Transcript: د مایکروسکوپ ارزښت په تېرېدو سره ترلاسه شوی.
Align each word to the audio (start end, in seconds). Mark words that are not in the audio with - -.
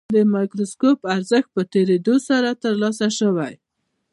د 0.15 0.17
مایکروسکوپ 0.33 0.99
ارزښت 1.15 1.49
په 1.55 1.61
تېرېدو 1.73 2.15
سره 2.29 2.49
ترلاسه 2.63 3.07
شوی. 3.19 3.53